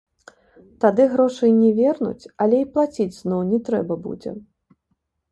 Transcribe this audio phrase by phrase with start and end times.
[0.83, 4.33] Тады грошай не вернуць, але і плаціць зноў не трэба будзе.